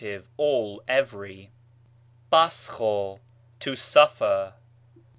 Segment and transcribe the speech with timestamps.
[0.35, 1.51] all, every.
[2.31, 3.19] πάσχω,
[3.59, 4.51] to suffer.